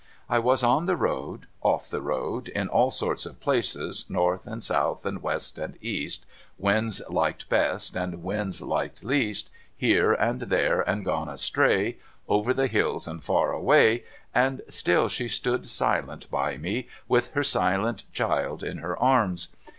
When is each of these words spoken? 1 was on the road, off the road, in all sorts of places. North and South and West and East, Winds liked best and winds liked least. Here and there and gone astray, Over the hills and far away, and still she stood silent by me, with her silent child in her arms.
1 0.29 0.41
was 0.41 0.63
on 0.63 0.87
the 0.87 0.95
road, 0.95 1.45
off 1.61 1.87
the 1.87 2.01
road, 2.01 2.47
in 2.47 2.67
all 2.67 2.89
sorts 2.89 3.23
of 3.27 3.39
places. 3.39 4.05
North 4.09 4.47
and 4.47 4.63
South 4.63 5.05
and 5.05 5.21
West 5.21 5.59
and 5.59 5.77
East, 5.79 6.25
Winds 6.57 7.03
liked 7.07 7.47
best 7.49 7.95
and 7.95 8.23
winds 8.23 8.63
liked 8.63 9.03
least. 9.03 9.51
Here 9.77 10.11
and 10.13 10.39
there 10.41 10.81
and 10.81 11.05
gone 11.05 11.29
astray, 11.29 11.99
Over 12.27 12.51
the 12.51 12.65
hills 12.65 13.07
and 13.07 13.23
far 13.23 13.51
away, 13.51 14.03
and 14.33 14.63
still 14.69 15.07
she 15.07 15.27
stood 15.27 15.67
silent 15.67 16.31
by 16.31 16.57
me, 16.57 16.87
with 17.07 17.27
her 17.35 17.43
silent 17.43 18.05
child 18.11 18.63
in 18.63 18.79
her 18.79 18.97
arms. 18.97 19.49